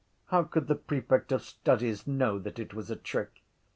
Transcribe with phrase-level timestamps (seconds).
[0.29, 3.43] How could the prefect of studies know that it was a trick?